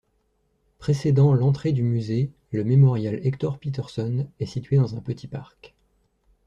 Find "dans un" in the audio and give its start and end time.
4.77-4.99